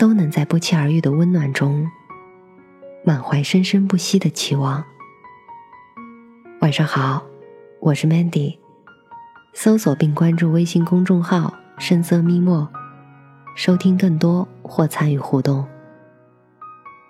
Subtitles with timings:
[0.00, 1.86] 都能在不期而遇的温暖中，
[3.04, 4.82] 满怀生生不息的期望。
[6.62, 7.22] 晚上好，
[7.80, 8.56] 我是 Mandy，
[9.52, 12.66] 搜索并关注微信公众号“深色咪墨”，
[13.54, 15.68] 收听更多或参与互动。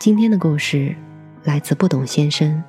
[0.00, 0.92] 今天的故事
[1.44, 2.64] 来自不懂先生。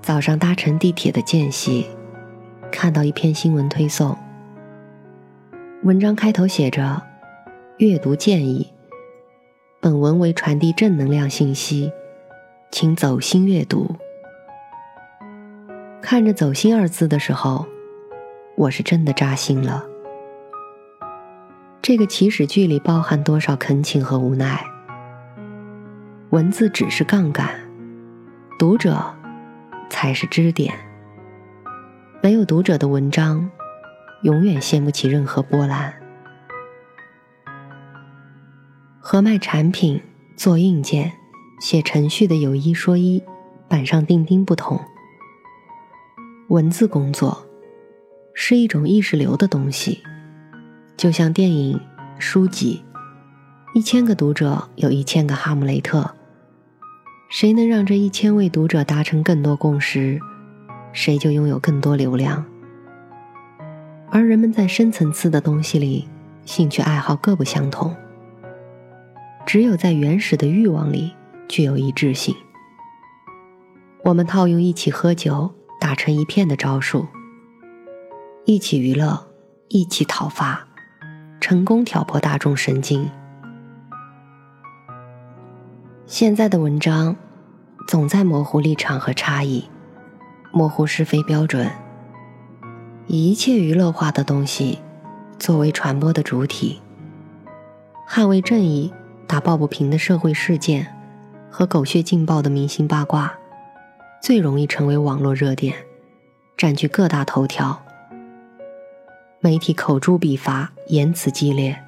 [0.00, 1.86] 早上搭乘地铁的间隙，
[2.72, 4.16] 看到一篇新闻推送。
[5.82, 7.02] 文章开头写着
[7.80, 8.70] ：“阅读建议，
[9.80, 11.90] 本文为传递正能量信息，
[12.70, 13.96] 请走心阅读。”
[16.02, 17.64] 看着“走心”二字的时候，
[18.58, 19.86] 我是真的扎心了。
[21.80, 24.62] 这个起始句里包含多少恳请和无奈？
[26.28, 27.58] 文字只是杠杆，
[28.58, 29.02] 读者
[29.88, 30.74] 才是支点。
[32.22, 33.50] 没有读者的文章。
[34.22, 35.94] 永远掀不起任何波澜。
[38.98, 40.00] 和卖产品、
[40.36, 41.12] 做硬件、
[41.60, 43.22] 写程序的有一说一、
[43.68, 44.80] 板上钉钉不同，
[46.48, 47.46] 文字工作
[48.34, 50.02] 是一种意识流的东西，
[50.96, 51.80] 就像电影、
[52.18, 52.84] 书籍，
[53.74, 56.14] 一千个读者有一千个哈姆雷特，
[57.30, 60.20] 谁能让这一千位读者达成更多共识，
[60.92, 62.44] 谁就拥有更多流量。
[64.12, 66.08] 而人们在深层次的东西里，
[66.44, 67.94] 兴趣爱好各不相同。
[69.46, 71.14] 只有在原始的欲望里
[71.48, 72.34] 具有一致性。
[74.02, 77.06] 我们套用一起喝酒、打成一片的招数，
[78.44, 79.28] 一起娱乐，
[79.68, 80.66] 一起讨伐，
[81.40, 83.08] 成功挑拨大众神经。
[86.06, 87.14] 现在的文章
[87.86, 89.64] 总在模糊立场和差异，
[90.52, 91.70] 模糊是非标准。
[93.12, 94.78] 以一切娱乐化的东西
[95.36, 96.80] 作为传播的主体，
[98.08, 98.92] 捍卫正义、
[99.26, 100.86] 打抱不平的社会事件
[101.50, 103.34] 和狗血劲爆的明星八卦，
[104.22, 105.74] 最容易成为网络热点，
[106.56, 107.82] 占据各大头条。
[109.40, 111.82] 媒体口诛笔伐，言辞激烈，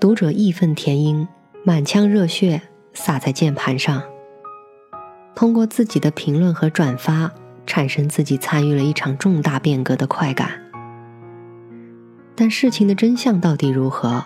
[0.00, 1.28] 读者义愤填膺，
[1.64, 2.62] 满腔热血
[2.94, 4.02] 洒在键盘上，
[5.34, 7.30] 通过自己的评论和转发。
[7.66, 10.60] 产生自己参与了一场重大变革的快感，
[12.36, 14.24] 但事情的真相到底如何，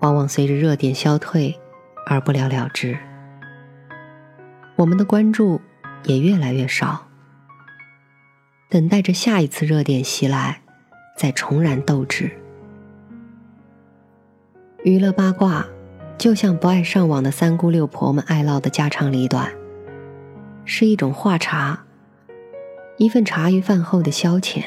[0.00, 1.58] 往往随着热点消退
[2.06, 2.98] 而不了了之。
[4.76, 5.60] 我们的关注
[6.04, 7.06] 也越来越少，
[8.68, 10.62] 等待着下一次热点袭来，
[11.16, 12.30] 再重燃斗志。
[14.82, 15.66] 娱乐八卦
[16.16, 19.52] 就像不爱上网的三姑六婆们爱唠的家长里短，
[20.64, 21.84] 是一种话茬。
[23.00, 24.62] 一份茶余饭后的消遣，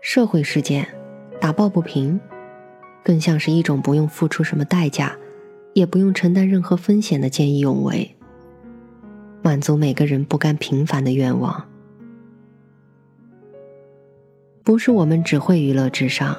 [0.00, 0.88] 社会事件
[1.38, 2.18] 打抱不平，
[3.04, 5.14] 更像是一种不用付出什么代价，
[5.74, 8.16] 也不用承担任何风险的见义勇为，
[9.42, 11.68] 满足每个人不甘平凡的愿望。
[14.64, 16.34] 不是我们只会娱乐至上，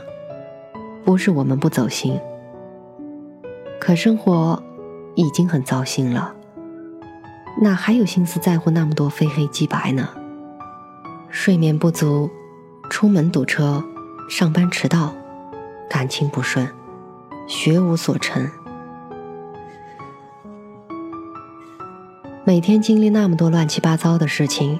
[1.06, 2.19] 不是我们不走心，
[3.79, 4.59] 可生活
[5.13, 6.35] 已经很糟心了，
[7.62, 10.09] 哪还有心思在乎那么多非黑即白呢？
[11.35, 12.29] 睡眠不足，
[12.91, 13.83] 出门堵车，
[14.29, 15.11] 上班迟到，
[15.89, 16.66] 感情不顺，
[17.47, 18.47] 学无所成。
[22.45, 24.79] 每天经历那么多乱七八糟的事情，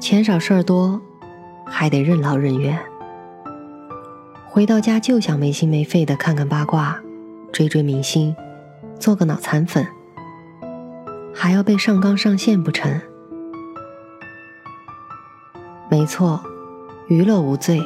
[0.00, 1.00] 钱少事儿多，
[1.64, 2.76] 还得任劳任怨。
[4.44, 7.00] 回到家就想没心没肺的看看八卦，
[7.52, 8.34] 追追明星，
[8.98, 9.86] 做个脑残粉，
[11.32, 13.00] 还要被上纲上线不成？
[15.90, 16.42] 没错，
[17.06, 17.82] 娱乐无罪，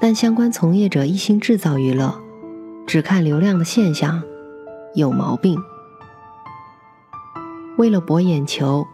[0.00, 2.14] 但相关从业者一心制造娱乐，
[2.86, 4.22] 只看流量的现象，
[4.94, 5.60] 有毛病。
[7.76, 8.86] 为了博眼球，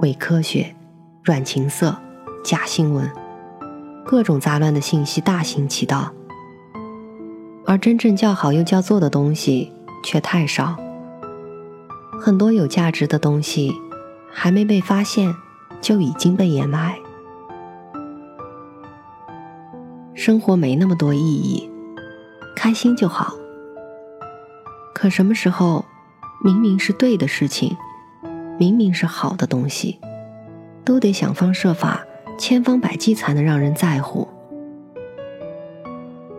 [0.00, 0.74] 伪科学、
[1.22, 1.96] 软情色、
[2.42, 3.08] 假新闻，
[4.04, 6.12] 各种杂乱的信息大行其道，
[7.64, 10.76] 而真正叫好又叫座的东西却太少。
[12.20, 13.72] 很多有价值的东西，
[14.32, 15.32] 还没被发现，
[15.80, 16.98] 就已经被掩埋。
[20.18, 21.70] 生活没那么多意义，
[22.56, 23.36] 开心就好。
[24.92, 25.84] 可什么时候，
[26.42, 27.76] 明明是对的事情，
[28.58, 30.00] 明明是好的东西，
[30.84, 32.04] 都得想方设法、
[32.36, 34.26] 千方百计才能让人在乎。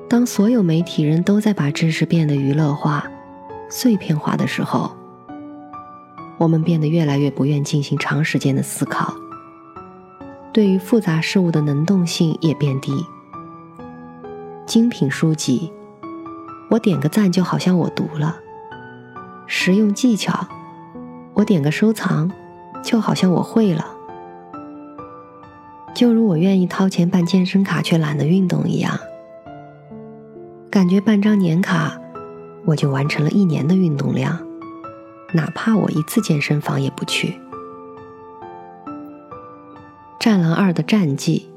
[0.10, 3.10] 当所有媒体人都在把知识变得娱乐化、
[3.70, 4.92] 碎片化的时候，
[6.38, 9.14] 我们变得越来越不愿进行长时间的思考，
[10.52, 12.92] 对于复杂事物的能动性也变低。
[14.70, 15.74] 精品书籍，
[16.70, 18.36] 我点个赞就好像我读了；
[19.48, 20.48] 实用技巧，
[21.34, 22.32] 我点个收藏
[22.84, 23.84] 就好像我会了。
[25.96, 29.00] 就如我愿意掏钱办健身卡却懒得运动一样。
[30.70, 32.00] 感觉办张年卡，
[32.66, 34.38] 我就完成了一年的运动量，
[35.34, 37.30] 哪怕我一次健身房也不去。
[40.20, 41.50] 《战狼二》的战绩，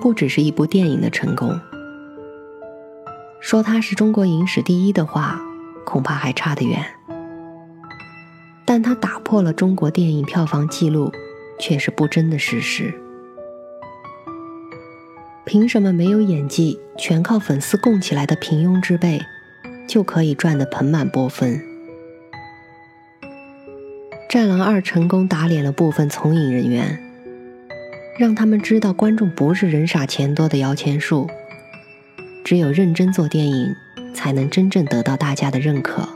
[0.00, 1.58] 不只是一部电影的成功。
[3.42, 5.42] 说他是中国影史第一的话，
[5.84, 6.80] 恐怕还差得远。
[8.64, 11.10] 但他打破了中国电影票房纪录，
[11.58, 12.94] 却是不争的事实。
[15.44, 19.20] 凭什么没有演技，全靠粉丝供起来的平庸之辈，
[19.88, 21.50] 就可以赚得盆满钵丰？
[24.30, 26.96] 《战狼二》成功打脸了部分从影人员，
[28.16, 31.28] 让他们知道观众不是人傻钱多的摇钱树，
[32.44, 33.74] 只有认真做电影，
[34.14, 36.08] 才能真正得到大家的认可。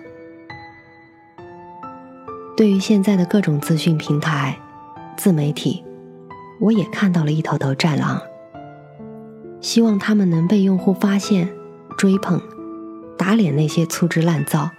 [2.56, 4.58] 对于现在的各种资讯平台、
[5.16, 5.84] 自媒体，
[6.58, 8.20] 我也看到了一头头战狼。
[9.60, 11.48] 希望他们能被用户发现、
[11.96, 12.40] 追捧、
[13.16, 14.70] 打脸那些粗制滥造，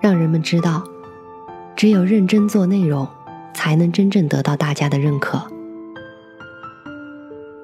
[0.00, 0.84] 让人们知道，
[1.74, 3.08] 只有认真做内容，
[3.52, 5.42] 才能真正得到大家的认可。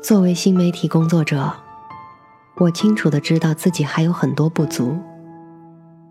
[0.02, 1.52] 作为新媒体工作者，
[2.60, 4.94] 我清楚的知道自己还有很多不足，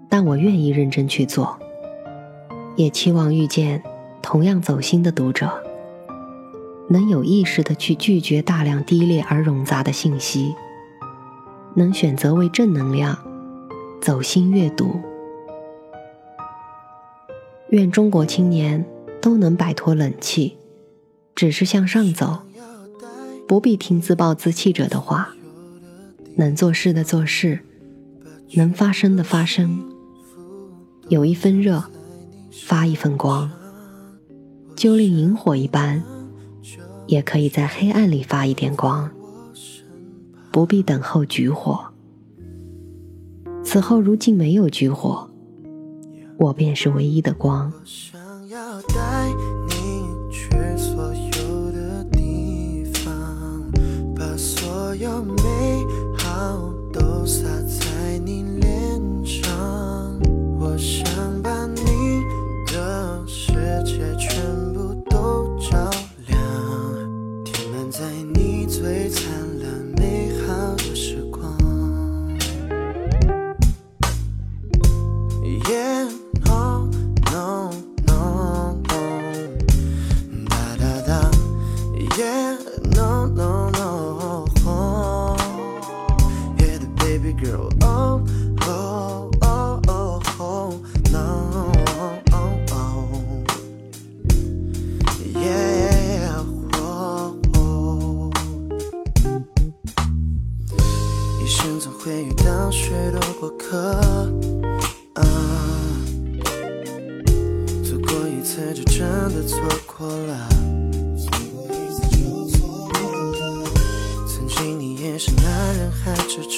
[0.10, 1.60] 但我愿意认真去做，
[2.76, 3.84] 也期望遇见
[4.24, 5.64] 同样走心的读者。
[6.88, 10.56] 能有意识的去拒绝大量低劣而冗杂的信息，
[11.76, 13.16] 能选择为正能量
[14.02, 15.00] 走心阅读。
[17.70, 18.84] 愿中国青年
[19.22, 20.58] 都能摆脱冷气，
[21.36, 22.40] 只是向上走，
[23.48, 25.36] 不必听自暴自弃者的话。
[26.40, 27.60] 能做事的做事，
[28.54, 29.78] 能发声的发声，
[31.10, 31.84] 有一分热，
[32.50, 33.52] 发一份光，
[34.74, 36.02] 就令萤火一般。
[37.08, 39.12] 也可以在黑暗里发一点光，
[40.50, 41.88] 不必等候炬火。
[43.66, 45.30] 此后如竟没有炬火，
[46.38, 47.74] 我便是唯一的光。
[57.30, 60.20] 洒在你脸上，
[60.60, 61.06] 我想
[61.44, 62.24] 把你
[62.74, 63.54] 的世
[63.86, 64.42] 界全
[64.74, 65.92] 部都照
[66.26, 66.40] 亮，
[67.46, 68.00] 填满在
[68.34, 69.24] 你最灿
[69.59, 69.59] 烂。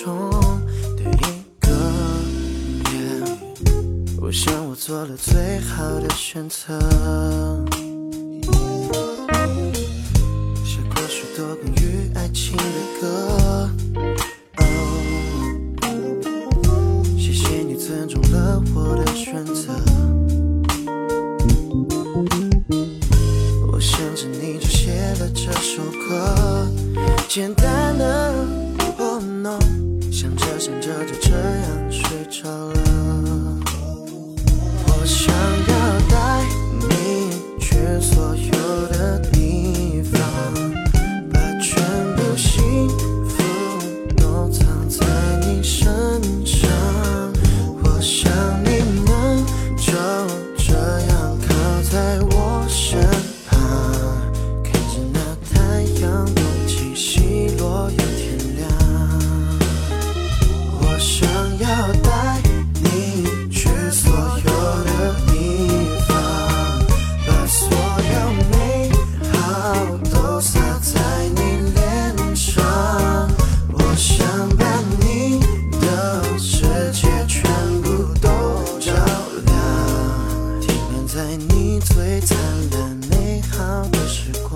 [0.03, 0.31] 中
[0.97, 1.21] 的一
[1.59, 1.69] 个，
[4.19, 6.79] 我想我做了最好的选择，
[10.65, 12.63] 写过许多关于爱情的
[12.99, 13.69] 歌。
[17.15, 19.71] 谢谢你尊重了我的选择，
[38.53, 40.21] 有的地方，
[41.31, 41.81] 把全
[42.15, 42.89] 部幸
[43.27, 43.33] 福
[44.15, 45.05] 都藏在
[45.41, 45.81] 你身
[46.45, 46.69] 上。
[47.83, 48.31] 我想
[48.63, 48.69] 你
[49.05, 49.45] 能
[49.77, 49.91] 就
[50.57, 50.73] 这
[51.07, 51.49] 样靠
[51.89, 52.99] 在我身
[53.49, 53.51] 旁，
[54.63, 55.19] 看着那
[55.53, 58.61] 太阳东起西落又天亮。
[60.79, 61.27] 我想
[61.59, 62.10] 要等。
[81.53, 82.37] 你最灿
[82.71, 84.50] 烂美好的时光。